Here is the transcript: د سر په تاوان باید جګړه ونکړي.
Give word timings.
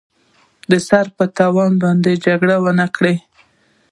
د 0.69 0.71
سر 0.87 1.05
په 1.17 1.25
تاوان 1.37 1.71
باید 1.81 2.05
جګړه 2.25 2.55
ونکړي. 2.65 3.15